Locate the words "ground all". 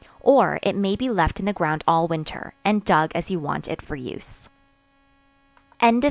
1.53-2.07